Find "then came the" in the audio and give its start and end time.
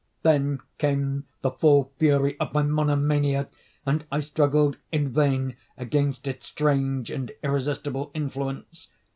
0.23-1.51